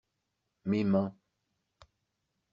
[0.65, 1.13] Mes mains.